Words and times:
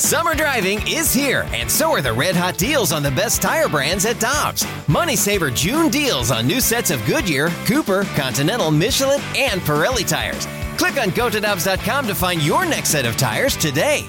Summer 0.00 0.34
driving 0.34 0.80
is 0.88 1.12
here, 1.12 1.46
and 1.52 1.70
so 1.70 1.90
are 1.92 2.00
the 2.00 2.10
red 2.10 2.34
hot 2.34 2.56
deals 2.56 2.90
on 2.90 3.02
the 3.02 3.10
best 3.10 3.42
tire 3.42 3.68
brands 3.68 4.06
at 4.06 4.18
Dobbs. 4.18 4.66
Money 4.88 5.14
Saver 5.14 5.50
June 5.50 5.90
deals 5.90 6.30
on 6.30 6.46
new 6.46 6.58
sets 6.58 6.90
of 6.90 7.04
Goodyear, 7.04 7.50
Cooper, 7.66 8.04
Continental, 8.16 8.70
Michelin, 8.70 9.20
and 9.36 9.60
Pirelli 9.60 10.08
tires. 10.08 10.46
Click 10.78 10.96
on 10.96 11.10
gotodobbs.com 11.10 12.06
to 12.06 12.14
find 12.14 12.40
your 12.40 12.64
next 12.64 12.88
set 12.88 13.04
of 13.04 13.18
tires 13.18 13.56
today. 13.56 14.06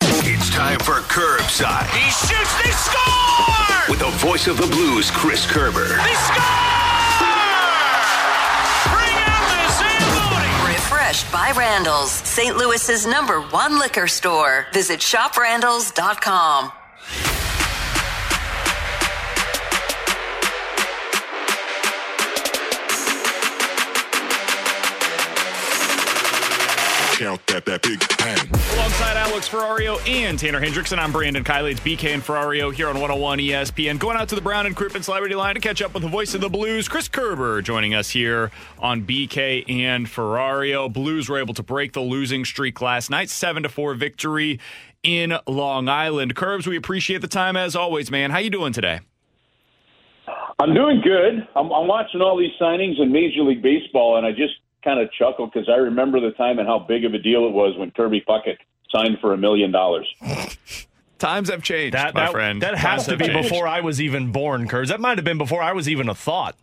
It's 0.00 0.48
time 0.48 0.78
for 0.78 1.00
Curbside. 1.12 1.90
He 1.90 2.10
shoots, 2.10 2.62
they 2.64 2.70
score! 2.70 3.90
With 3.90 3.98
the 3.98 4.26
voice 4.26 4.46
of 4.46 4.56
the 4.56 4.66
Blues, 4.66 5.10
Chris 5.10 5.46
Kerber. 5.46 5.88
They 5.88 6.14
score! 6.14 6.63
By 11.22 11.52
Randall's, 11.56 12.10
St. 12.10 12.56
Louis's 12.56 13.06
number 13.06 13.40
one 13.40 13.78
liquor 13.78 14.08
store. 14.08 14.66
Visit 14.72 14.98
shoprandalls.com. 15.00 16.72
Count 27.14 27.46
that, 27.46 27.64
that 27.64 27.80
big 27.80 28.00
bang. 28.18 28.36
Alongside 28.74 29.16
Alex 29.16 29.48
Ferrario 29.48 30.00
and 30.08 30.36
Tanner 30.36 30.60
Hendrickson, 30.60 30.98
I'm 30.98 31.12
Brandon 31.12 31.44
Kiley. 31.44 31.70
It's 31.70 31.80
BK 31.80 32.12
and 32.12 32.20
Ferrario 32.20 32.74
here 32.74 32.88
on 32.88 32.94
101 32.94 33.38
ESPN. 33.38 34.00
Going 34.00 34.16
out 34.16 34.28
to 34.30 34.34
the 34.34 34.40
Brown 34.40 34.66
and 34.66 34.76
Crouppen 34.76 35.04
Celebrity 35.04 35.36
Line 35.36 35.54
to 35.54 35.60
catch 35.60 35.80
up 35.80 35.94
with 35.94 36.02
the 36.02 36.08
voice 36.08 36.34
of 36.34 36.40
the 36.40 36.48
Blues, 36.48 36.88
Chris 36.88 37.06
Kerber, 37.06 37.62
joining 37.62 37.94
us 37.94 38.10
here 38.10 38.50
on 38.80 39.02
BK 39.02 39.64
and 39.70 40.08
Ferrario. 40.08 40.92
Blues 40.92 41.28
were 41.28 41.38
able 41.38 41.54
to 41.54 41.62
break 41.62 41.92
the 41.92 42.00
losing 42.00 42.44
streak 42.44 42.80
last 42.80 43.10
night, 43.10 43.30
7 43.30 43.62
to 43.62 43.68
4 43.68 43.94
victory 43.94 44.58
in 45.04 45.38
Long 45.46 45.88
Island. 45.88 46.34
Curbs, 46.34 46.66
we 46.66 46.76
appreciate 46.76 47.20
the 47.20 47.28
time 47.28 47.56
as 47.56 47.76
always, 47.76 48.10
man. 48.10 48.32
How 48.32 48.38
you 48.38 48.50
doing 48.50 48.72
today? 48.72 49.02
I'm 50.58 50.74
doing 50.74 51.00
good. 51.00 51.46
I'm, 51.54 51.70
I'm 51.70 51.86
watching 51.86 52.20
all 52.20 52.36
these 52.36 52.52
signings 52.60 53.00
in 53.00 53.12
Major 53.12 53.42
League 53.42 53.62
Baseball, 53.62 54.16
and 54.16 54.26
I 54.26 54.32
just 54.32 54.54
kind 54.84 55.00
of 55.00 55.10
chuckle 55.12 55.46
because 55.46 55.68
I 55.68 55.76
remember 55.76 56.20
the 56.20 56.30
time 56.32 56.58
and 56.58 56.68
how 56.68 56.78
big 56.78 57.04
of 57.04 57.14
a 57.14 57.18
deal 57.18 57.46
it 57.46 57.52
was 57.52 57.76
when 57.78 57.90
Kirby 57.90 58.22
Puckett 58.28 58.58
signed 58.94 59.18
for 59.20 59.32
a 59.32 59.36
million 59.36 59.72
dollars. 59.72 60.06
Times 61.18 61.48
have 61.48 61.62
changed, 61.62 61.94
That, 61.94 62.14
my 62.14 62.24
that, 62.24 62.32
friend. 62.32 62.62
that 62.62 62.74
has 62.76 63.06
Times 63.06 63.06
to 63.06 63.16
be 63.16 63.26
changed. 63.32 63.48
before 63.48 63.66
I 63.66 63.80
was 63.80 64.00
even 64.00 64.30
born, 64.32 64.68
Curbs. 64.68 64.90
That 64.90 65.00
might 65.00 65.16
have 65.16 65.24
been 65.24 65.38
before 65.38 65.62
I 65.62 65.72
was 65.72 65.88
even 65.88 66.08
a 66.08 66.14
thought. 66.14 66.54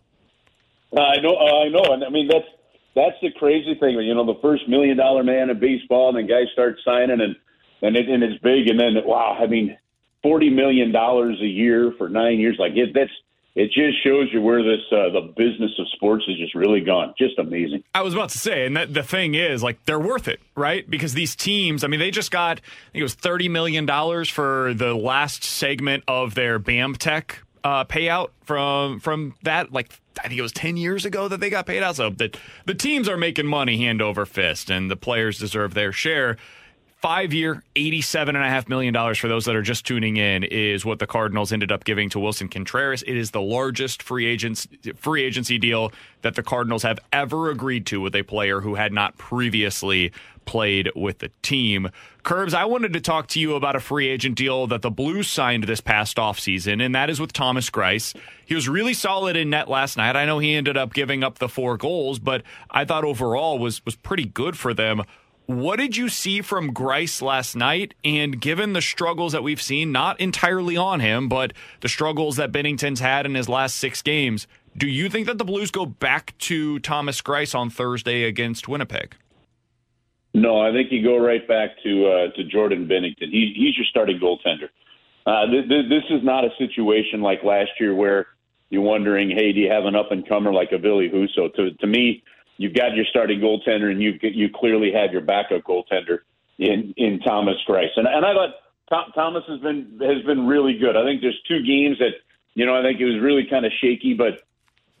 Uh, 0.96 1.00
I 1.00 1.16
know, 1.20 1.34
uh, 1.34 1.64
I 1.64 1.68
know, 1.68 1.82
and 1.94 2.04
I 2.04 2.10
mean 2.10 2.28
that's 2.28 2.44
that's 2.94 3.16
the 3.22 3.30
crazy 3.32 3.74
thing. 3.80 3.96
You 3.98 4.14
know, 4.14 4.26
the 4.26 4.38
first 4.42 4.68
million 4.68 4.98
dollar 4.98 5.24
man 5.24 5.48
in 5.50 5.58
baseball, 5.58 6.10
and 6.10 6.18
then 6.18 6.26
guys 6.28 6.46
start 6.52 6.78
signing, 6.84 7.20
and 7.20 7.34
and, 7.80 7.96
it, 7.96 8.08
and 8.08 8.22
it's 8.22 8.40
big, 8.42 8.68
and 8.68 8.78
then 8.78 8.94
wow, 9.04 9.36
I 9.40 9.46
mean, 9.46 9.76
forty 10.22 10.50
million 10.50 10.92
dollars 10.92 11.38
a 11.40 11.46
year 11.46 11.92
for 11.96 12.08
nine 12.10 12.38
years, 12.38 12.56
like 12.58 12.72
it, 12.76 12.90
that's 12.94 13.10
it 13.54 13.66
just 13.66 14.02
shows 14.02 14.28
you 14.32 14.40
where 14.40 14.62
this 14.62 14.80
uh, 14.90 15.10
the 15.10 15.32
business 15.36 15.72
of 15.78 15.86
sports 15.92 16.24
has 16.26 16.36
just 16.38 16.54
really 16.54 16.80
gone. 16.80 17.12
Just 17.18 17.38
amazing. 17.38 17.84
I 17.94 18.00
was 18.02 18.14
about 18.14 18.30
to 18.30 18.38
say, 18.38 18.64
and 18.64 18.76
that, 18.76 18.94
the 18.94 19.02
thing 19.02 19.34
is, 19.34 19.62
like, 19.62 19.84
they're 19.84 20.00
worth 20.00 20.26
it, 20.26 20.40
right? 20.54 20.88
Because 20.88 21.12
these 21.12 21.36
teams, 21.36 21.84
I 21.84 21.88
mean, 21.88 22.00
they 22.00 22.10
just 22.10 22.30
got, 22.30 22.58
I 22.60 22.92
think 22.92 23.00
it 23.00 23.02
was 23.02 23.16
$30 23.16 23.50
million 23.50 23.86
for 24.24 24.72
the 24.72 24.94
last 24.94 25.44
segment 25.44 26.04
of 26.08 26.34
their 26.34 26.58
BAM 26.58 26.94
Tech 26.94 27.42
uh, 27.62 27.84
payout 27.84 28.30
from 28.44 29.00
from 29.00 29.34
that. 29.42 29.70
Like, 29.70 29.92
I 30.18 30.28
think 30.28 30.38
it 30.38 30.42
was 30.42 30.52
10 30.52 30.78
years 30.78 31.04
ago 31.04 31.28
that 31.28 31.40
they 31.40 31.50
got 31.50 31.66
paid 31.66 31.82
out. 31.82 31.96
So 31.96 32.08
the, 32.10 32.34
the 32.64 32.74
teams 32.74 33.08
are 33.08 33.16
making 33.16 33.46
money 33.46 33.76
hand 33.76 34.00
over 34.00 34.24
fist, 34.24 34.70
and 34.70 34.90
the 34.90 34.96
players 34.96 35.38
deserve 35.38 35.74
their 35.74 35.92
share. 35.92 36.38
Five 37.02 37.34
year, 37.34 37.64
$87.5 37.74 38.68
million 38.68 39.14
for 39.16 39.26
those 39.26 39.46
that 39.46 39.56
are 39.56 39.62
just 39.62 39.84
tuning 39.84 40.18
in 40.18 40.44
is 40.44 40.84
what 40.84 41.00
the 41.00 41.06
Cardinals 41.08 41.52
ended 41.52 41.72
up 41.72 41.82
giving 41.82 42.08
to 42.10 42.20
Willson 42.20 42.48
Contreras. 42.48 43.02
It 43.02 43.16
is 43.16 43.32
the 43.32 43.40
largest 43.40 44.04
free 44.04 44.24
agents 44.24 44.68
free 44.94 45.24
agency 45.24 45.58
deal 45.58 45.92
that 46.20 46.36
the 46.36 46.44
Cardinals 46.44 46.84
have 46.84 47.00
ever 47.12 47.50
agreed 47.50 47.86
to 47.86 48.00
with 48.00 48.14
a 48.14 48.22
player 48.22 48.60
who 48.60 48.76
had 48.76 48.92
not 48.92 49.18
previously 49.18 50.12
played 50.44 50.92
with 50.94 51.18
the 51.18 51.30
team. 51.42 51.90
Curbs, 52.22 52.54
I 52.54 52.66
wanted 52.66 52.92
to 52.92 53.00
talk 53.00 53.26
to 53.28 53.40
you 53.40 53.56
about 53.56 53.74
a 53.74 53.80
free 53.80 54.06
agent 54.06 54.36
deal 54.36 54.68
that 54.68 54.82
the 54.82 54.90
Blues 54.90 55.28
signed 55.28 55.64
this 55.64 55.80
past 55.80 56.18
offseason, 56.18 56.80
and 56.80 56.94
that 56.94 57.10
is 57.10 57.20
with 57.20 57.32
Thomas 57.32 57.68
Greiss. 57.68 58.14
He 58.46 58.54
was 58.54 58.68
really 58.68 58.94
solid 58.94 59.34
in 59.34 59.50
net 59.50 59.68
last 59.68 59.96
night. 59.96 60.14
I 60.14 60.24
know 60.24 60.38
he 60.38 60.54
ended 60.54 60.76
up 60.76 60.94
giving 60.94 61.24
up 61.24 61.38
the 61.38 61.48
four 61.48 61.76
goals, 61.76 62.20
but 62.20 62.42
I 62.70 62.84
thought 62.84 63.04
overall 63.04 63.58
was 63.58 63.84
was 63.84 63.96
pretty 63.96 64.24
good 64.24 64.56
for 64.56 64.72
them. 64.72 65.02
What 65.46 65.78
did 65.78 65.96
you 65.96 66.08
see 66.08 66.40
from 66.40 66.72
Greiss 66.72 67.20
last 67.20 67.56
night? 67.56 67.94
And 68.04 68.40
given 68.40 68.72
the 68.72 68.80
struggles 68.80 69.32
that 69.32 69.42
we've 69.42 69.60
seen, 69.60 69.92
not 69.92 70.20
entirely 70.20 70.76
on 70.76 71.00
him, 71.00 71.28
but 71.28 71.52
the 71.80 71.88
struggles 71.88 72.36
that 72.36 72.52
Binnington's 72.52 73.00
had 73.00 73.26
in 73.26 73.34
his 73.34 73.48
last 73.48 73.76
six 73.76 74.02
games, 74.02 74.46
do 74.76 74.86
you 74.86 75.10
think 75.10 75.26
that 75.26 75.38
the 75.38 75.44
Blues 75.44 75.70
go 75.70 75.84
back 75.84 76.36
to 76.38 76.78
Thomas 76.78 77.20
Greiss 77.20 77.54
on 77.54 77.70
Thursday 77.70 78.24
against 78.24 78.68
Winnipeg? 78.68 79.16
No, 80.34 80.60
I 80.60 80.72
think 80.72 80.90
you 80.90 81.02
go 81.02 81.18
right 81.18 81.46
back 81.46 81.70
to 81.82 82.06
uh, 82.06 82.36
to 82.36 82.44
Jordan 82.44 82.88
Binnington. 82.88 83.30
He, 83.30 83.52
he's 83.54 83.76
your 83.76 83.84
starting 83.90 84.18
goaltender. 84.18 84.70
Uh, 85.26 85.46
th- 85.46 85.68
th- 85.68 85.88
this 85.88 86.04
is 86.10 86.24
not 86.24 86.44
a 86.44 86.48
situation 86.56 87.20
like 87.20 87.44
last 87.44 87.70
year 87.78 87.94
where 87.94 88.28
you're 88.70 88.82
wondering, 88.82 89.30
hey, 89.30 89.52
do 89.52 89.60
you 89.60 89.70
have 89.70 89.84
an 89.84 89.94
up 89.94 90.10
and 90.10 90.26
comer 90.26 90.52
like 90.52 90.72
a 90.72 90.78
Ville 90.78 91.00
Husso? 91.00 91.52
To 91.54 91.72
to 91.72 91.86
me, 91.86 92.22
you've 92.56 92.74
got 92.74 92.94
your 92.94 93.04
starting 93.10 93.40
goaltender, 93.40 93.90
and 93.90 94.02
you 94.02 94.18
you 94.22 94.48
clearly 94.54 94.92
have 94.92 95.12
your 95.12 95.22
backup 95.22 95.62
goaltender 95.62 96.20
in 96.58 96.94
in 96.96 97.20
Thomas 97.20 97.56
Greiss. 97.68 97.90
And 97.96 98.06
and 98.06 98.24
I 98.24 98.32
thought 98.32 98.54
Tom, 98.88 99.12
Thomas 99.14 99.44
has 99.48 99.60
been 99.60 99.98
has 100.00 100.22
been 100.24 100.46
really 100.46 100.78
good. 100.78 100.96
I 100.96 101.04
think 101.04 101.20
there's 101.20 101.40
two 101.48 101.62
games 101.62 101.98
that 101.98 102.14
you 102.54 102.66
know 102.66 102.78
I 102.78 102.82
think 102.82 103.00
it 103.00 103.06
was 103.06 103.20
really 103.20 103.46
kind 103.48 103.66
of 103.66 103.72
shaky, 103.80 104.14
but 104.14 104.42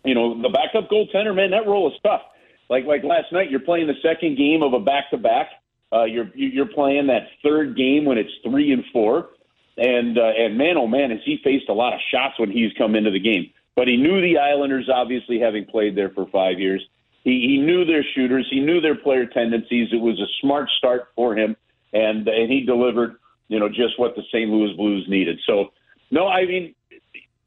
you 0.04 0.14
know 0.14 0.40
the 0.40 0.48
backup 0.48 0.90
goaltender, 0.90 1.34
man, 1.34 1.50
that 1.50 1.66
role 1.66 1.90
is 1.90 1.98
tough. 2.02 2.22
Like 2.68 2.84
like 2.86 3.04
last 3.04 3.32
night, 3.32 3.50
you're 3.50 3.60
playing 3.60 3.86
the 3.86 4.00
second 4.02 4.36
game 4.36 4.62
of 4.62 4.72
a 4.72 4.80
back 4.80 5.10
to 5.10 5.18
back. 5.18 5.48
You're 5.92 6.30
you're 6.34 6.66
playing 6.66 7.08
that 7.08 7.28
third 7.42 7.76
game 7.76 8.06
when 8.06 8.16
it's 8.16 8.32
three 8.42 8.72
and 8.72 8.82
four, 8.92 9.28
and 9.76 10.16
uh, 10.18 10.32
and 10.38 10.56
man, 10.56 10.76
oh 10.78 10.86
man, 10.86 11.10
has 11.10 11.20
he 11.24 11.38
faced 11.44 11.68
a 11.68 11.74
lot 11.74 11.92
of 11.92 12.00
shots 12.10 12.38
when 12.38 12.50
he's 12.50 12.72
come 12.78 12.94
into 12.94 13.10
the 13.10 13.20
game. 13.20 13.52
But 13.76 13.88
he 13.88 13.96
knew 13.96 14.20
the 14.20 14.38
Islanders, 14.38 14.88
obviously 14.92 15.38
having 15.38 15.64
played 15.64 15.96
there 15.96 16.10
for 16.10 16.26
five 16.26 16.58
years. 16.58 16.86
He, 17.24 17.46
he 17.48 17.58
knew 17.58 17.84
their 17.84 18.04
shooters. 18.14 18.46
He 18.50 18.60
knew 18.60 18.80
their 18.80 18.96
player 18.96 19.26
tendencies. 19.26 19.88
It 19.92 20.00
was 20.00 20.18
a 20.20 20.26
smart 20.40 20.68
start 20.78 21.08
for 21.14 21.36
him, 21.36 21.56
and 21.92 22.26
and 22.26 22.50
he 22.50 22.64
delivered. 22.64 23.16
You 23.48 23.58
know 23.60 23.68
just 23.68 23.98
what 23.98 24.16
the 24.16 24.22
St. 24.32 24.48
Louis 24.50 24.74
Blues 24.76 25.04
needed. 25.08 25.38
So 25.46 25.72
no, 26.10 26.28
I 26.28 26.46
mean 26.46 26.74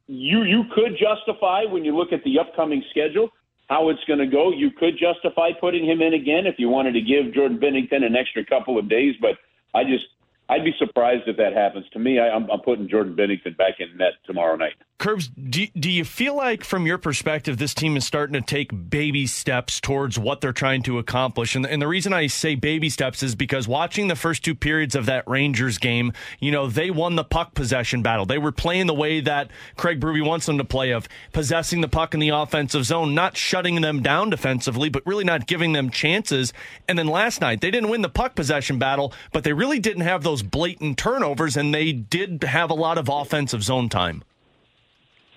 you 0.06 0.42
you 0.42 0.64
could 0.74 0.96
justify 0.98 1.64
when 1.64 1.84
you 1.84 1.96
look 1.96 2.12
at 2.12 2.22
the 2.24 2.38
upcoming 2.38 2.82
schedule 2.90 3.30
how 3.68 3.88
it's 3.88 4.02
going 4.06 4.20
to 4.20 4.26
go. 4.26 4.52
You 4.52 4.70
could 4.70 4.94
justify 4.98 5.50
putting 5.60 5.84
him 5.84 6.00
in 6.00 6.14
again 6.14 6.46
if 6.46 6.54
you 6.58 6.68
wanted 6.68 6.92
to 6.92 7.00
give 7.00 7.34
Jordan 7.34 7.58
Binnington 7.58 8.04
an 8.04 8.14
extra 8.14 8.44
couple 8.44 8.78
of 8.78 8.88
days, 8.88 9.14
but 9.20 9.32
I 9.74 9.82
just 9.82 10.04
I'd 10.48 10.64
be 10.64 10.72
surprised 10.78 11.24
if 11.26 11.36
that 11.38 11.52
happens. 11.52 11.86
To 11.92 11.98
me, 11.98 12.20
I, 12.20 12.28
I'm, 12.28 12.48
I'm 12.50 12.60
putting 12.60 12.88
Jordan 12.88 13.16
Binnington 13.16 13.56
back 13.56 13.74
in 13.80 13.96
net 13.96 14.12
tomorrow 14.24 14.56
night. 14.56 14.74
Curbs, 14.98 15.28
do, 15.28 15.66
do 15.78 15.90
you 15.90 16.06
feel 16.06 16.34
like, 16.34 16.64
from 16.64 16.86
your 16.86 16.96
perspective, 16.96 17.58
this 17.58 17.74
team 17.74 17.98
is 17.98 18.06
starting 18.06 18.32
to 18.32 18.40
take 18.40 18.88
baby 18.88 19.26
steps 19.26 19.78
towards 19.78 20.18
what 20.18 20.40
they're 20.40 20.54
trying 20.54 20.82
to 20.84 20.98
accomplish? 20.98 21.54
And, 21.54 21.66
and 21.66 21.82
the 21.82 21.86
reason 21.86 22.14
I 22.14 22.28
say 22.28 22.54
baby 22.54 22.88
steps 22.88 23.22
is 23.22 23.34
because 23.34 23.68
watching 23.68 24.08
the 24.08 24.16
first 24.16 24.42
two 24.42 24.54
periods 24.54 24.94
of 24.94 25.04
that 25.04 25.28
Rangers 25.28 25.76
game, 25.76 26.14
you 26.40 26.50
know, 26.50 26.66
they 26.68 26.90
won 26.90 27.14
the 27.14 27.24
puck 27.24 27.52
possession 27.52 28.00
battle. 28.00 28.24
They 28.24 28.38
were 28.38 28.52
playing 28.52 28.86
the 28.86 28.94
way 28.94 29.20
that 29.20 29.50
Craig 29.76 30.00
Berube 30.00 30.24
wants 30.24 30.46
them 30.46 30.56
to 30.56 30.64
play 30.64 30.92
of 30.92 31.06
possessing 31.34 31.82
the 31.82 31.88
puck 31.88 32.14
in 32.14 32.20
the 32.20 32.30
offensive 32.30 32.86
zone, 32.86 33.14
not 33.14 33.36
shutting 33.36 33.82
them 33.82 34.02
down 34.02 34.30
defensively, 34.30 34.88
but 34.88 35.06
really 35.06 35.24
not 35.24 35.46
giving 35.46 35.74
them 35.74 35.90
chances. 35.90 36.54
And 36.88 36.98
then 36.98 37.06
last 37.06 37.42
night, 37.42 37.60
they 37.60 37.70
didn't 37.70 37.90
win 37.90 38.00
the 38.00 38.08
puck 38.08 38.34
possession 38.34 38.78
battle, 38.78 39.12
but 39.30 39.44
they 39.44 39.52
really 39.52 39.78
didn't 39.78 40.02
have 40.02 40.22
those 40.22 40.42
blatant 40.42 40.96
turnovers, 40.96 41.54
and 41.54 41.74
they 41.74 41.92
did 41.92 42.44
have 42.44 42.70
a 42.70 42.74
lot 42.74 42.96
of 42.96 43.10
offensive 43.10 43.62
zone 43.62 43.90
time. 43.90 44.24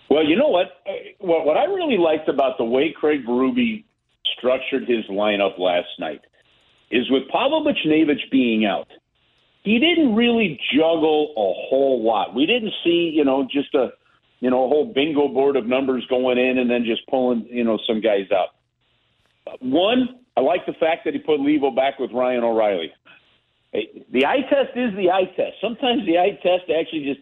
Well, 0.10 0.26
you 0.26 0.36
know 0.36 0.50
what? 0.50 0.68
Uh, 0.88 0.92
what, 1.20 1.46
what 1.46 1.58
I 1.58 1.66
really 1.66 1.98
liked 1.98 2.30
about 2.30 2.58
the 2.58 2.66
way 2.66 2.94
Craig 2.98 3.26
Berube 3.26 3.84
structured 4.38 4.88
his 4.88 5.06
lineup 5.10 5.60
last 5.60 5.88
night 6.00 6.22
is 6.92 7.10
with 7.12 7.24
Pavel 7.30 7.64
Buchnevich 7.64 8.32
being 8.32 8.66
out, 8.66 8.88
he 9.64 9.80
didn't 9.80 10.16
really 10.16 10.60
juggle 10.74 11.32
a 11.34 11.70
whole 11.70 12.04
lot. 12.04 12.34
We 12.34 12.46
didn't 12.46 12.74
see, 12.84 13.12
you 13.14 13.24
know, 13.24 13.48
just 13.52 13.74
a, 13.76 13.90
you 14.40 14.50
know, 14.50 14.66
a 14.66 14.68
whole 14.68 14.92
bingo 14.94 15.28
board 15.28 15.56
of 15.56 15.68
numbers 15.68 16.06
going 16.10 16.38
in 16.38 16.58
and 16.58 16.70
then 16.70 16.86
just 16.86 17.06
pulling, 17.08 17.46
you 17.50 17.64
know, 17.64 17.78
some 17.86 18.02
guys 18.02 18.32
out. 18.32 18.50
One, 19.60 20.20
I 20.38 20.42
like 20.42 20.66
the 20.66 20.74
fact 20.74 21.06
that 21.06 21.14
he 21.14 21.20
put 21.20 21.40
Levo 21.40 21.76
back 21.76 22.00
with 22.00 22.12
Ryan 22.12 22.44
O'Reilly. 22.44 22.92
The 23.74 24.26
eye 24.26 24.42
test 24.50 24.76
is 24.76 24.96
the 24.96 25.12
eye 25.12 25.30
test. 25.36 25.58
Sometimes 25.62 26.06
the 26.06 26.18
eye 26.18 26.40
test 26.42 26.72
actually 26.72 27.04
just 27.06 27.20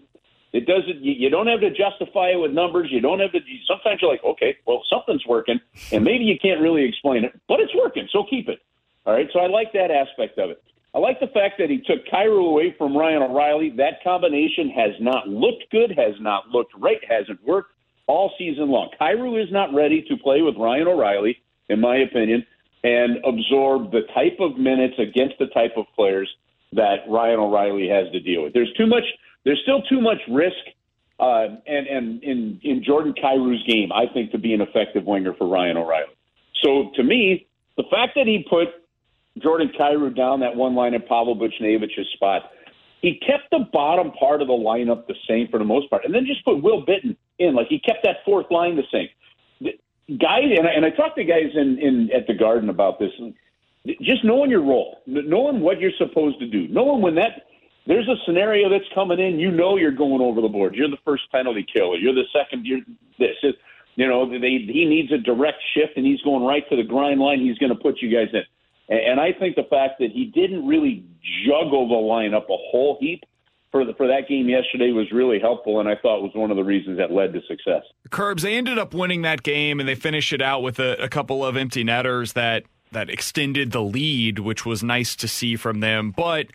it 0.57 0.65
doesn't. 0.65 1.03
You, 1.03 1.13
you 1.13 1.29
don't 1.29 1.45
have 1.45 1.61
to 1.61 1.69
justify 1.69 2.29
it 2.29 2.39
with 2.39 2.51
numbers. 2.51 2.89
You 2.89 2.99
don't 2.99 3.19
have 3.19 3.31
to. 3.31 3.39
Sometimes 3.67 4.01
you're 4.01 4.09
like, 4.09 4.23
okay, 4.23 4.57
well, 4.65 4.81
something's 4.89 5.25
working, 5.27 5.59
and 5.91 6.03
maybe 6.03 6.23
you 6.23 6.37
can't 6.41 6.59
really 6.59 6.83
explain 6.83 7.23
it, 7.23 7.39
but 7.47 7.59
it's 7.59 7.75
working, 7.75 8.07
so 8.11 8.23
keep 8.27 8.49
it. 8.49 8.59
All 9.05 9.13
right. 9.13 9.29
So 9.31 9.39
I 9.39 9.47
like 9.47 9.71
that 9.73 9.91
aspect 9.91 10.39
of 10.39 10.49
it. 10.49 10.61
I 10.95 10.99
like 10.99 11.19
the 11.19 11.27
fact 11.27 11.59
that 11.59 11.69
he 11.69 11.77
took 11.77 12.05
Kyrou 12.11 12.49
away 12.49 12.73
from 12.75 12.97
Ryan 12.97 13.21
O'Reilly. 13.21 13.69
That 13.77 14.03
combination 14.03 14.69
has 14.71 14.91
not 14.99 15.29
looked 15.29 15.69
good, 15.71 15.91
has 15.91 16.15
not 16.19 16.49
looked 16.49 16.73
right, 16.75 16.99
hasn't 17.07 17.45
worked 17.45 17.71
all 18.07 18.33
season 18.37 18.69
long. 18.69 18.89
Kyrou 18.99 19.41
is 19.41 19.51
not 19.51 19.73
ready 19.75 20.03
to 20.09 20.17
play 20.17 20.41
with 20.41 20.55
Ryan 20.57 20.87
O'Reilly, 20.87 21.37
in 21.69 21.79
my 21.79 21.97
opinion, 21.97 22.45
and 22.83 23.17
absorb 23.23 23.91
the 23.91 24.01
type 24.15 24.39
of 24.39 24.57
minutes 24.57 24.95
against 24.97 25.37
the 25.37 25.47
type 25.47 25.73
of 25.77 25.85
players 25.95 26.29
that 26.73 27.05
Ryan 27.07 27.39
O'Reilly 27.41 27.87
has 27.89 28.11
to 28.11 28.19
deal 28.19 28.43
with. 28.43 28.53
There's 28.53 28.73
too 28.73 28.87
much. 28.87 29.03
There's 29.47 29.61
still 29.63 29.81
too 29.83 30.01
much 30.01 30.17
risk, 30.29 30.57
uh, 31.21 31.47
and 31.65 31.87
and 31.87 32.21
in 32.21 32.59
in 32.63 32.83
Jordan 32.83 33.13
Kyrou's 33.13 33.63
game, 33.65 33.93
I 33.93 34.03
think 34.13 34.31
to 34.31 34.37
be 34.37 34.53
an 34.53 34.59
effective 34.59 35.05
winger 35.05 35.33
for 35.35 35.47
Ryan 35.47 35.77
O'Reilly. 35.77 36.11
So 36.65 36.91
to 36.95 37.03
me, 37.03 37.47
the 37.77 37.83
fact 37.89 38.15
that 38.15 38.27
he 38.27 38.45
put 38.49 38.67
Jordan 39.41 39.71
Kyrou 39.79 40.13
down 40.13 40.41
that 40.41 40.53
one 40.53 40.75
line 40.75 40.93
in 40.93 41.01
Pavel 41.01 41.33
Buchnevich's 41.33 42.11
spot, 42.11 42.51
he 43.01 43.21
kept 43.25 43.49
the 43.51 43.65
bottom 43.71 44.11
part 44.11 44.41
of 44.41 44.49
the 44.49 44.53
lineup 44.53 45.07
the 45.07 45.15
same 45.29 45.47
for 45.47 45.59
the 45.59 45.65
most 45.65 45.89
part, 45.89 46.03
and 46.03 46.13
then 46.13 46.25
just 46.25 46.43
put 46.43 46.61
Will 46.61 46.85
Bitton 46.85 47.15
in. 47.39 47.55
Like 47.55 47.67
he 47.67 47.79
kept 47.79 48.03
that 48.03 48.17
fourth 48.25 48.47
line 48.51 48.75
the 48.75 48.83
same. 48.91 49.07
The 49.61 49.79
guys, 50.17 50.43
and 50.57 50.67
I, 50.67 50.71
and 50.71 50.85
I 50.85 50.89
talked 50.89 51.15
to 51.19 51.23
guys 51.23 51.55
in, 51.55 51.79
in 51.79 52.09
at 52.13 52.27
the 52.27 52.33
Garden 52.33 52.67
about 52.67 52.99
this. 52.99 53.11
Just 54.01 54.25
knowing 54.25 54.49
your 54.51 54.63
role, 54.63 54.97
knowing 55.05 55.61
what 55.61 55.79
you're 55.79 55.95
supposed 55.97 56.37
to 56.41 56.47
do, 56.47 56.67
knowing 56.67 57.01
when 57.01 57.15
that 57.15 57.43
there's 57.87 58.07
a 58.07 58.15
scenario 58.25 58.69
that's 58.69 58.85
coming 58.93 59.19
in, 59.19 59.39
you 59.39 59.49
know 59.49 59.77
you're 59.77 59.91
going 59.91 60.21
over 60.21 60.41
the 60.41 60.47
board. 60.47 60.75
You're 60.75 60.89
the 60.89 60.99
first 61.05 61.23
penalty 61.31 61.65
killer. 61.71 61.95
You're 61.95 62.13
the 62.13 62.25
second. 62.33 62.65
You're 62.65 62.81
this. 63.17 63.35
It, 63.43 63.55
you 63.95 64.07
know, 64.07 64.29
they, 64.29 64.59
he 64.71 64.85
needs 64.85 65.11
a 65.11 65.17
direct 65.17 65.57
shift, 65.73 65.97
and 65.97 66.05
he's 66.05 66.21
going 66.21 66.43
right 66.43 66.67
to 66.69 66.75
the 66.75 66.83
grind 66.83 67.19
line. 67.19 67.39
He's 67.39 67.57
going 67.57 67.75
to 67.75 67.81
put 67.81 68.01
you 68.01 68.15
guys 68.15 68.27
in. 68.33 68.43
And 68.89 69.19
I 69.19 69.33
think 69.33 69.55
the 69.55 69.67
fact 69.69 69.99
that 69.99 70.11
he 70.11 70.25
didn't 70.25 70.65
really 70.65 71.03
juggle 71.45 71.89
the 71.89 71.95
lineup 71.95 72.43
a 72.43 72.57
whole 72.71 72.97
heap 73.01 73.23
for 73.71 73.83
the, 73.83 73.93
for 73.95 74.07
that 74.07 74.29
game 74.29 74.47
yesterday 74.47 74.91
was 74.91 75.11
really 75.11 75.39
helpful, 75.39 75.79
and 75.79 75.89
I 75.89 75.95
thought 75.95 76.21
was 76.21 76.31
one 76.33 76.51
of 76.51 76.57
the 76.57 76.63
reasons 76.63 76.97
that 76.99 77.11
led 77.11 77.33
to 77.33 77.41
success. 77.47 77.83
Curbs, 78.11 78.43
they 78.43 78.55
ended 78.55 78.77
up 78.77 78.93
winning 78.93 79.23
that 79.23 79.43
game, 79.43 79.79
and 79.79 79.89
they 79.89 79.95
finished 79.95 80.31
it 80.31 80.41
out 80.41 80.61
with 80.61 80.79
a, 80.79 81.03
a 81.03 81.09
couple 81.09 81.45
of 81.45 81.57
empty 81.57 81.83
netters 81.83 82.33
that 82.33 82.63
that 82.91 83.09
extended 83.09 83.71
the 83.71 83.81
lead, 83.81 84.39
which 84.39 84.65
was 84.65 84.81
nice 84.81 85.15
to 85.17 85.27
see 85.27 85.57
from 85.57 85.81
them. 85.81 86.11
But 86.11 86.47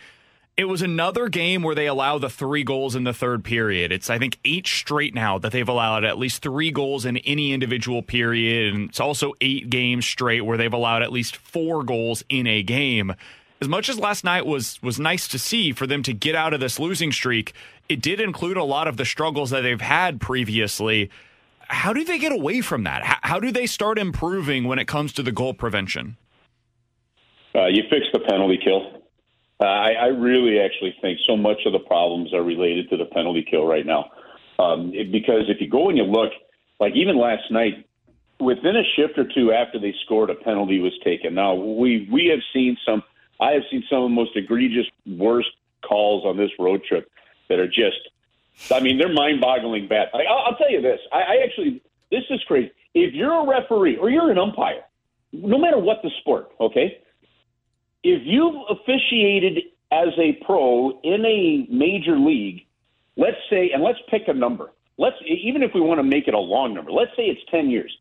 it 0.63 0.69
was 0.69 0.81
another 0.81 1.29
game 1.29 1.63
where 1.63 1.75
they 1.75 1.89
allow 1.89 2.19
the 2.19 2.31
three 2.31 2.63
goals 2.63 2.95
in 2.95 3.03
the 3.03 3.13
third 3.13 3.43
period. 3.43 3.91
It's, 3.91 4.09
I 4.09 4.19
think, 4.19 4.39
eight 4.45 4.69
straight 4.69 5.13
now 5.13 5.37
that 5.39 5.51
they've 5.51 5.69
allowed 5.69 6.05
at 6.05 6.19
least 6.19 6.41
three 6.41 6.71
goals 6.71 7.05
in 7.05 7.17
any 7.19 7.53
individual 7.53 8.01
period. 8.01 8.73
And 8.73 8.89
it's 8.89 9.01
also 9.01 9.33
eight 9.41 9.69
games 9.69 10.07
straight 10.07 10.43
where 10.43 10.57
they've 10.57 10.73
allowed 10.73 11.03
at 11.03 11.11
least 11.11 11.37
four 11.37 11.83
goals 11.83 12.23
in 12.29 12.47
a 12.47 12.63
game. 12.63 13.13
As 13.61 13.67
much 13.67 13.89
as 13.89 13.99
last 13.99 14.23
night 14.23 14.47
was 14.47 14.81
was 14.83 15.01
nice 15.01 15.27
to 15.29 15.39
see 15.39 15.73
for 15.73 15.89
them 15.89 16.05
to 16.05 16.13
get 16.13 16.37
out 16.37 16.55
of 16.55 16.61
this 16.61 16.79
losing 16.79 17.11
streak, 17.11 17.55
it 17.89 18.01
did 18.01 18.21
include 18.21 18.57
a 18.57 18.65
lot 18.65 18.87
of 18.87 18.97
the 18.97 19.05
struggles 19.05 19.51
that 19.51 19.63
they've 19.63 19.81
had 19.81 20.21
previously. 20.21 21.11
How 21.59 21.93
do 21.93 22.05
they 22.05 22.21
get 22.21 22.31
away 22.31 22.61
from 22.61 22.85
that? 22.85 23.03
How, 23.03 23.19
how 23.23 23.41
do 23.41 23.51
they 23.51 23.67
start 23.67 23.99
improving 23.99 24.63
when 24.63 24.79
it 24.79 24.87
comes 24.87 25.13
to 25.15 25.25
the 25.25 25.33
goal 25.33 25.55
prevention? 25.55 26.17
Uh, 27.53 27.67
you 27.67 27.83
fix 27.91 28.07
the 28.13 28.21
penalty 28.21 28.61
kill. 28.63 29.02
Uh, 29.63 29.67
I, 29.67 29.93
I 29.93 30.07
really 30.07 30.59
actually 30.59 30.93
think 31.01 31.21
so 31.25 31.37
much 31.37 31.59
of 31.67 31.73
the 31.73 31.79
problems 31.79 32.35
are 32.35 32.43
related 32.43 32.91
to 32.91 32.97
the 32.97 33.05
penalty 33.05 33.47
kill 33.49 33.65
right 33.65 33.87
now. 33.87 34.11
Um, 34.59 34.91
it, 34.93 35.13
because 35.13 35.45
if 35.49 35.61
you 35.61 35.71
go 35.71 35.89
and 35.89 35.97
you 35.97 36.03
look, 36.03 36.33
like 36.81 36.95
even 36.97 37.17
last 37.17 37.49
night, 37.53 37.87
within 38.41 38.75
a 38.75 38.83
shift 38.97 39.17
or 39.17 39.25
two 39.33 39.53
after 39.53 39.79
they 39.79 39.95
scored, 40.05 40.31
a 40.31 40.35
penalty 40.35 40.81
was 40.81 40.93
taken. 41.05 41.35
Now 41.35 41.55
we 41.55 42.09
we 42.11 42.27
have 42.27 42.41
seen 42.53 42.77
some. 42.85 43.05
I 43.41 43.53
have 43.53 43.63
seen 43.71 43.85
some 43.89 43.99
of 44.03 44.11
the 44.11 44.15
most 44.15 44.37
egregious, 44.37 44.87
worst 45.07 45.51
calls 45.83 46.25
on 46.25 46.37
this 46.37 46.51
road 46.59 46.83
trip 46.83 47.09
that 47.49 47.61
are 47.61 47.69
just. 47.69 48.11
I 48.71 48.81
mean, 48.81 48.99
they're 48.99 49.13
mind-boggling 49.13 49.89
bad. 49.89 50.09
I, 50.13 50.25
I'll, 50.25 50.45
I'll 50.47 50.57
tell 50.57 50.71
you 50.71 50.83
this. 50.83 51.01
I, 51.13 51.23
I 51.23 51.37
actually, 51.45 51.83
this 52.11 52.23
is 52.31 52.41
crazy. 52.47 52.71
If 52.95 53.15
you're 53.15 53.33
a 53.33 53.47
referee 53.47 53.97
or 53.97 54.11
you're 54.11 54.31
an 54.31 54.39
umpire, 54.39 54.83
no 55.33 55.57
matter 55.57 55.79
what 55.79 56.03
the 56.03 56.11
sport, 56.21 56.51
okay, 56.61 56.99
if 58.03 58.23
you've 58.25 58.55
officiated 58.71 59.65
as 59.91 60.09
a 60.19 60.43
pro 60.45 61.01
in 61.03 61.25
a 61.25 61.67
major 61.71 62.19
league, 62.19 62.67
let's 63.17 63.37
say, 63.51 63.71
and 63.73 63.83
let's 63.83 63.99
pick 64.11 64.23
a 64.29 64.35
number. 64.35 64.73
Let's 64.99 65.17
even 65.27 65.63
if 65.63 65.73
we 65.75 65.81
want 65.81 65.99
to 65.99 66.05
make 66.05 66.29
it 66.29 66.35
a 66.35 66.39
long 66.39 66.75
number. 66.75 66.93
Let's 66.93 67.13
say 67.17 67.25
it's 67.25 67.41
ten 67.51 67.71
years. 67.71 67.97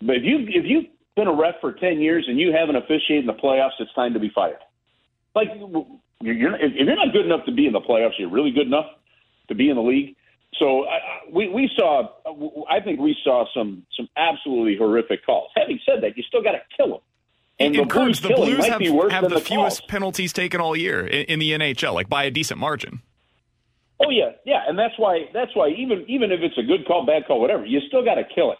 But 0.00 0.16
if 0.16 0.22
you 0.24 0.38
if 0.48 0.64
you've 0.66 0.86
been 1.16 1.28
a 1.28 1.32
ref 1.32 1.54
for 1.60 1.72
ten 1.72 2.00
years 2.00 2.26
and 2.28 2.38
you 2.38 2.52
haven't 2.52 2.76
officiated 2.76 3.20
in 3.20 3.26
the 3.26 3.34
playoffs, 3.34 3.78
it's 3.78 3.92
time 3.94 4.14
to 4.14 4.20
be 4.20 4.30
fired. 4.34 4.58
Like 5.34 5.48
you're, 6.20 6.54
if 6.56 6.72
you're 6.74 6.96
not 6.96 7.12
good 7.12 7.26
enough 7.26 7.44
to 7.46 7.52
be 7.52 7.66
in 7.66 7.72
the 7.72 7.80
playoffs, 7.80 8.12
you're 8.18 8.30
really 8.30 8.50
good 8.50 8.66
enough 8.66 8.86
to 9.48 9.54
be 9.54 9.68
in 9.68 9.76
the 9.76 9.82
league. 9.82 10.16
So 10.58 10.86
I, 10.86 10.98
we 11.32 11.48
we 11.48 11.70
saw, 11.76 12.08
I 12.70 12.80
think 12.80 13.00
we 13.00 13.16
saw 13.24 13.44
some 13.54 13.84
some 13.96 14.08
absolutely 14.16 14.76
horrific 14.76 15.24
calls. 15.26 15.50
Having 15.56 15.80
said 15.84 16.02
that, 16.02 16.16
you 16.16 16.22
still 16.22 16.42
got 16.42 16.52
to 16.52 16.62
kill 16.76 16.88
them. 16.88 17.00
And 17.66 17.74
the 17.74 17.84
Blues, 17.84 18.20
the 18.20 18.28
Blues 18.30 18.66
have, 18.66 18.80
have 19.10 19.28
the, 19.28 19.36
the 19.36 19.40
fewest 19.40 19.88
penalties 19.88 20.32
taken 20.32 20.60
all 20.60 20.76
year 20.76 21.06
in, 21.06 21.24
in, 21.24 21.38
the 21.38 21.52
NHL, 21.52 21.94
like 21.94 22.08
by 22.08 22.24
a 22.24 22.30
decent 22.30 22.60
margin. 22.60 23.02
Oh 24.00 24.10
yeah, 24.10 24.32
yeah, 24.44 24.62
and 24.66 24.78
that's 24.78 24.94
why 24.98 25.28
that's 25.32 25.54
why 25.54 25.68
even 25.68 26.04
even 26.08 26.32
if 26.32 26.40
it's 26.40 26.58
a 26.58 26.62
good 26.62 26.86
call, 26.86 27.06
bad 27.06 27.26
call, 27.26 27.40
whatever, 27.40 27.64
you 27.64 27.80
still 27.86 28.04
got 28.04 28.16
to 28.16 28.24
kill 28.34 28.52
it. 28.52 28.58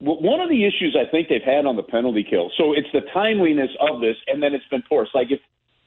One 0.00 0.40
of 0.40 0.48
the 0.48 0.64
issues 0.64 0.96
I 0.98 1.10
think 1.10 1.28
they've 1.28 1.42
had 1.42 1.66
on 1.66 1.76
the 1.76 1.82
penalty 1.82 2.26
kill, 2.28 2.50
so 2.56 2.72
it's 2.72 2.88
the 2.92 3.00
timeliness 3.12 3.70
of 3.80 4.00
this, 4.00 4.16
and 4.26 4.42
then 4.42 4.54
it's 4.54 4.66
been 4.70 4.82
forced. 4.88 5.14
Like 5.14 5.30
if 5.30 5.40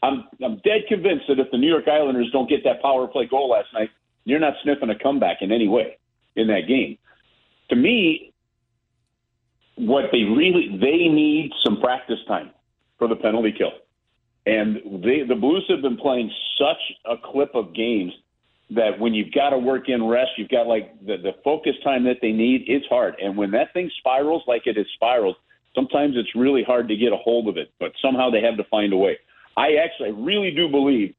I'm 0.04 0.26
I'm 0.44 0.58
dead 0.58 0.82
convinced 0.88 1.26
that 1.30 1.40
if 1.40 1.50
the 1.52 1.58
New 1.58 1.70
York 1.70 1.88
Islanders 1.88 2.30
don't 2.32 2.50
get 2.50 2.64
that 2.64 2.82
power 2.82 3.08
play 3.08 3.26
goal 3.26 3.50
last 3.50 3.70
night, 3.74 3.90
you're 4.26 4.40
not 4.40 4.54
sniffing 4.64 4.90
a 4.90 4.98
comeback 4.98 5.38
in 5.42 5.52
any 5.52 5.68
way 5.68 5.98
in 6.36 6.48
that 6.48 6.68
game. 6.68 6.98
To 7.70 7.76
me, 7.76 8.34
what 9.78 10.06
they 10.12 10.24
really 10.24 10.78
they 10.82 11.08
need 11.08 11.52
some 11.64 11.80
practice 11.80 12.20
time 12.28 12.52
for 12.98 13.08
the 13.08 13.16
penalty 13.16 13.54
kill. 13.56 13.72
And 14.46 15.04
they, 15.04 15.24
the 15.28 15.36
Blues 15.36 15.66
have 15.70 15.82
been 15.82 15.98
playing 15.98 16.32
such 16.58 16.82
a 17.06 17.16
clip 17.18 17.54
of 17.54 17.74
games 17.74 18.14
that 18.72 19.00
when 19.00 19.14
you've 19.14 19.32
got 19.34 19.52
to 19.52 19.58
work 19.58 19.88
in 19.88 20.06
rest, 20.06 20.32
you've 20.38 20.50
got 20.50 20.68
like 20.68 21.00
the, 21.06 21.18
the 21.18 21.34
focus 21.44 21.76
time 21.84 22.04
that 22.06 22.18
they 22.22 22.32
need. 22.32 22.64
It's 22.68 22.86
hard, 22.88 23.16
and 23.22 23.38
when 23.38 23.52
that 23.52 23.74
thing 23.74 23.90
spirals 24.00 24.44
like 24.48 24.64
it 24.66 24.78
has 24.78 24.86
spiraled, 24.96 25.36
sometimes 25.76 26.16
it's 26.18 26.36
really 26.36 26.64
hard 26.64 26.88
to 26.88 26.96
get 26.96 27.14
a 27.14 27.18
hold 27.18 27.48
of 27.48 27.58
it. 27.58 27.72
But 27.80 27.92
somehow 28.02 28.30
they 28.30 28.42
have 28.42 28.58
to 28.58 28.64
find 28.66 28.92
a 28.94 28.98
way. 28.98 29.18
I 29.56 29.76
actually, 29.76 30.10
I 30.10 30.14
really 30.14 30.52
do 30.52 30.68
believe 30.70 31.14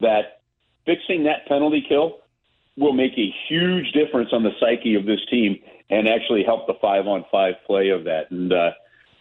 that 0.00 0.40
fixing 0.86 1.24
that 1.24 1.46
penalty 1.46 1.84
kill 1.86 2.18
will 2.76 2.92
make 2.92 3.12
a 3.16 3.32
huge 3.48 3.92
difference 3.92 4.30
on 4.32 4.42
the 4.42 4.50
psyche 4.58 4.94
of 4.94 5.06
this 5.06 5.20
team 5.30 5.58
and 5.90 6.08
actually 6.08 6.42
help 6.44 6.66
the 6.66 6.74
five 6.80 7.06
on 7.06 7.24
five 7.30 7.54
play 7.66 7.90
of 7.90 8.04
that. 8.04 8.30
And 8.30 8.52
uh, 8.52 8.70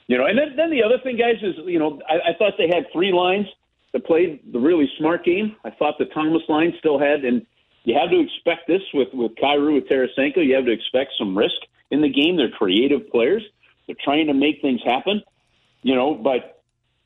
you 0.08 0.18
know, 0.18 0.26
and 0.26 0.38
then 0.38 0.56
then 0.56 0.72
the 0.72 0.84
other 0.84 0.98
thing, 1.04 1.18
guys, 1.18 1.38
is 1.42 1.56
you 1.66 1.80
know, 1.80 2.02
I, 2.10 2.32
I 2.32 2.34
thought 2.38 2.54
they 2.58 2.68
had 2.68 2.86
three 2.92 3.12
lines 3.12 3.48
that 3.94 4.06
played 4.06 4.40
the 4.52 4.60
really 4.60 4.90
smart 4.98 5.24
game. 5.24 5.56
I 5.64 5.70
thought 5.72 5.96
the 6.00 6.06
Thomas 6.06 6.42
line 6.50 6.74
still 6.80 7.00
had, 7.00 7.24
and 7.24 7.46
you 7.84 7.96
have 8.00 8.10
to 8.10 8.20
expect 8.20 8.68
this 8.68 8.82
with 8.94 9.10
with 9.14 9.34
Kyrou 9.36 9.76
with 9.76 9.88
Tarasenko. 9.88 10.46
You 10.46 10.56
have 10.56 10.66
to 10.66 10.72
expect 10.72 11.14
some 11.18 11.38
risk 11.38 11.56
in 11.92 12.02
the 12.02 12.10
game. 12.10 12.38
They're 12.38 12.50
creative 12.50 13.10
players. 13.10 13.44
They're 13.88 13.96
trying 14.04 14.28
to 14.28 14.34
make 14.34 14.62
things 14.62 14.82
happen. 14.84 15.22
You 15.84 15.96
know, 15.96 16.16
but 16.16 16.64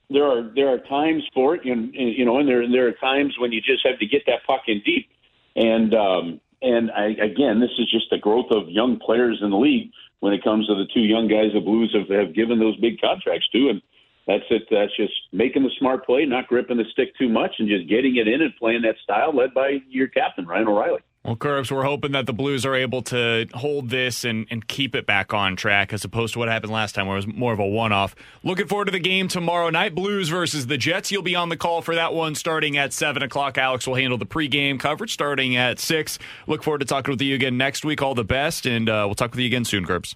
there 0.10 0.26
are 0.26 0.52
there 0.56 0.70
are 0.70 0.80
times 0.80 1.24
for 1.34 1.56
it, 1.56 1.66
and 1.66 1.94
you 1.94 2.26
know, 2.26 2.40
and 2.40 2.48
there 2.48 2.68
there 2.70 2.88
are 2.88 2.94
times 2.94 3.36
when 3.38 3.52
you 3.52 3.62
just 3.62 3.86
have 3.86 4.00
to 4.00 4.06
get 4.06 4.24
that 4.28 4.46
puck 4.48 4.62
in 4.68 4.82
deep. 4.86 5.10
And 5.58 5.94
um, 5.94 6.40
and 6.62 6.92
I, 6.92 7.08
again, 7.22 7.60
this 7.60 7.72
is 7.78 7.90
just 7.92 8.10
the 8.10 8.18
growth 8.18 8.52
of 8.52 8.70
young 8.70 9.00
players 9.00 9.40
in 9.42 9.50
the 9.50 9.58
league 9.58 9.92
when 10.20 10.34
it 10.34 10.44
comes 10.44 10.68
to 10.68 10.76
the 10.76 10.88
two 10.94 11.02
young 11.02 11.28
guys 11.28 11.54
the 11.54 11.60
Blues 11.60 11.94
have, 11.94 12.10
have 12.10 12.34
given 12.34 12.60
those 12.60 12.78
big 12.78 13.02
contracts 13.02 13.48
to. 13.50 13.70
And 13.70 13.82
that's 14.26 14.44
it. 14.50 14.64
That's 14.70 14.96
just 14.96 15.14
making 15.32 15.64
the 15.64 15.72
smart 15.80 16.06
play, 16.06 16.26
not 16.26 16.48
gripping 16.48 16.78
the 16.78 16.86
stick 16.92 17.16
too 17.18 17.30
much, 17.30 17.56
and 17.60 17.68
just 17.68 17.90
getting 17.90 18.18
it 18.18 18.28
in 18.28 18.42
and 18.42 18.56
playing 18.58 18.82
that 18.84 18.96
style 19.04 19.36
led 19.36 19.54
by 19.54 19.80
your 19.90 20.08
captain, 20.08 20.46
Ryan 20.46 20.68
O'Reilly. 20.68 21.02
Well, 21.28 21.36
Curbs, 21.36 21.70
we're 21.70 21.84
hoping 21.84 22.14
that 22.14 22.26
the 22.26 22.32
Blues 22.32 22.66
are 22.66 22.74
able 22.74 23.02
to 23.02 23.48
hold 23.54 23.90
this 23.90 24.24
and, 24.24 24.48
and 24.50 24.66
keep 24.66 24.96
it 24.96 25.06
back 25.06 25.34
on 25.34 25.58
track 25.58 25.92
as 25.92 26.06
opposed 26.06 26.32
to 26.34 26.40
what 26.40 26.48
happened 26.48 26.72
last 26.72 26.96
time 26.96 27.06
where 27.06 27.18
it 27.18 27.26
was 27.26 27.28
more 27.28 27.52
of 27.52 27.60
a 27.60 27.66
one 27.68 27.92
off. 27.92 28.16
Looking 28.44 28.66
forward 28.66 28.86
to 28.86 28.92
the 28.92 29.00
game 29.00 29.28
tomorrow 29.28 29.70
night 29.70 29.94
Blues 29.94 30.30
versus 30.30 30.68
the 30.68 30.78
Jets. 30.78 31.12
You'll 31.12 31.24
be 31.24 31.36
on 31.36 31.50
the 31.50 31.58
call 31.58 31.82
for 31.82 31.96
that 31.96 32.14
one 32.14 32.34
starting 32.34 32.78
at 32.78 32.94
7 32.94 33.22
o'clock. 33.22 33.58
Alex 33.58 33.86
will 33.86 33.96
handle 33.96 34.18
the 34.18 34.26
pregame 34.26 34.80
coverage 34.80 35.12
starting 35.12 35.58
at 35.58 35.80
6. 35.80 36.18
Look 36.48 36.64
forward 36.64 36.80
to 36.80 36.86
talking 36.86 37.12
with 37.12 37.22
you 37.22 37.36
again 37.36 37.58
next 37.58 37.84
week. 37.84 38.02
All 38.02 38.16
the 38.16 38.24
best, 38.24 38.66
and 38.66 38.88
uh, 38.88 39.04
we'll 39.06 39.16
talk 39.16 39.32
with 39.32 39.42
you 39.42 39.48
again 39.48 39.66
soon, 39.66 39.86
Curbs. 39.86 40.16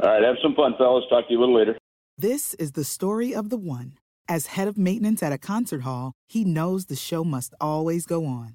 All 0.00 0.08
right. 0.08 0.22
Have 0.22 0.36
some 0.40 0.54
fun, 0.54 0.74
fellas. 0.78 1.02
Talk 1.10 1.26
to 1.26 1.32
you 1.32 1.40
a 1.40 1.40
little 1.40 1.58
later. 1.58 1.76
This 2.16 2.54
is 2.54 2.72
the 2.72 2.84
story 2.84 3.34
of 3.34 3.50
the 3.50 3.56
one. 3.56 3.98
As 4.28 4.46
head 4.46 4.68
of 4.68 4.78
maintenance 4.78 5.24
at 5.24 5.32
a 5.32 5.38
concert 5.38 5.82
hall, 5.82 6.12
he 6.28 6.44
knows 6.44 6.86
the 6.86 6.94
show 6.94 7.24
must 7.24 7.52
always 7.60 8.06
go 8.06 8.26
on. 8.26 8.54